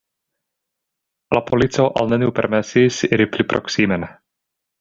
[1.37, 4.09] La polico al neniu permesis iri pli proksimen.